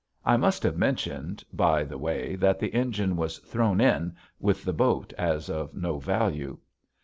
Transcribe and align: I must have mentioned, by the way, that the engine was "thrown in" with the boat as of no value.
I 0.25 0.35
must 0.35 0.63
have 0.63 0.75
mentioned, 0.79 1.43
by 1.53 1.83
the 1.83 1.99
way, 1.99 2.35
that 2.37 2.57
the 2.57 2.73
engine 2.73 3.15
was 3.17 3.37
"thrown 3.37 3.79
in" 3.79 4.15
with 4.39 4.63
the 4.63 4.73
boat 4.73 5.13
as 5.15 5.47
of 5.47 5.75
no 5.75 5.99
value. 5.99 6.57